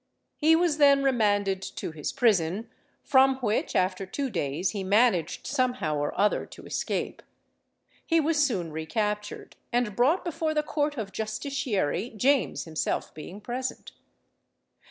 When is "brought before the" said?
9.95-10.63